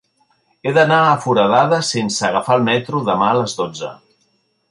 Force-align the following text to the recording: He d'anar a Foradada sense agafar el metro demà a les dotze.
He 0.63 0.71
d'anar 0.77 1.01
a 1.01 1.11
Foradada 1.25 1.79
sense 1.91 2.25
agafar 2.29 2.57
el 2.61 2.65
metro 2.71 3.05
demà 3.13 3.31
a 3.35 3.39
les 3.43 3.57
dotze. 3.63 3.93